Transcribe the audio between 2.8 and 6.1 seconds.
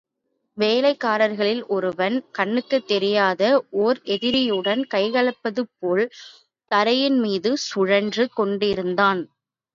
தெரியாத ஓர் எதிரியுடன் கைகலப்பது போல்